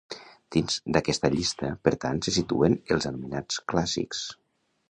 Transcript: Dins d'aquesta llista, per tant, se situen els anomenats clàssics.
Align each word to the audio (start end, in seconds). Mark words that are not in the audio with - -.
Dins 0.53 0.77
d'aquesta 0.95 1.31
llista, 1.35 1.69
per 1.87 1.93
tant, 2.05 2.23
se 2.29 2.35
situen 2.39 2.79
els 2.97 3.09
anomenats 3.13 3.63
clàssics. 3.75 4.27